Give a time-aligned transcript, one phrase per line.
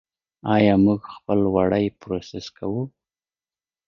[0.55, 2.81] آیا موږ خپل وړۍ پروسس کوو؟